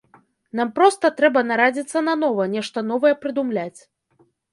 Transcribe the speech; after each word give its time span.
Нам 0.59 0.69
проста 0.77 1.11
трэба 1.19 1.43
нарадзіцца 1.49 2.01
нанова, 2.07 2.47
нешта 2.55 2.83
новае 2.93 3.13
прыдумляць. 3.27 3.79